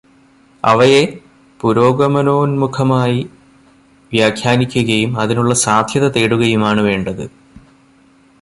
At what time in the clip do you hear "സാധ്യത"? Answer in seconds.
5.53-6.07